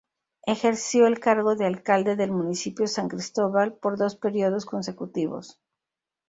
[0.47, 5.59] Ejerció el cargo de alcalde del Municipio San Cristóbal por dos períodos consecutivos.